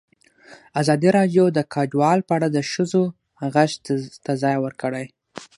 ازادي 0.81 1.09
راډیو 1.17 1.45
د 1.51 1.59
کډوال 1.73 2.19
په 2.27 2.33
اړه 2.37 2.47
د 2.51 2.57
ښځو 2.71 3.03
غږ 3.53 3.71
ته 4.25 4.31
ځای 4.43 4.55
ورکړی. 4.63 5.05